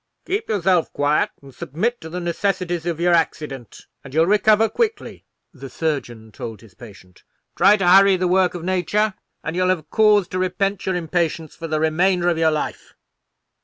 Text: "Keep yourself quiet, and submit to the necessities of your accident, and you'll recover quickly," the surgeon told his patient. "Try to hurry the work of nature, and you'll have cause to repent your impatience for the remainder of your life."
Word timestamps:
"Keep 0.25 0.49
yourself 0.49 0.91
quiet, 0.93 1.29
and 1.43 1.53
submit 1.53 2.01
to 2.01 2.09
the 2.09 2.19
necessities 2.19 2.87
of 2.87 2.99
your 2.99 3.13
accident, 3.13 3.85
and 4.03 4.15
you'll 4.15 4.25
recover 4.25 4.67
quickly," 4.67 5.25
the 5.53 5.69
surgeon 5.69 6.31
told 6.31 6.61
his 6.61 6.73
patient. 6.73 7.21
"Try 7.55 7.77
to 7.77 7.87
hurry 7.87 8.15
the 8.17 8.27
work 8.27 8.55
of 8.55 8.63
nature, 8.63 9.13
and 9.43 9.55
you'll 9.55 9.69
have 9.69 9.91
cause 9.91 10.27
to 10.29 10.39
repent 10.39 10.87
your 10.87 10.95
impatience 10.95 11.55
for 11.55 11.67
the 11.67 11.79
remainder 11.79 12.29
of 12.29 12.39
your 12.39 12.49
life." 12.49 12.95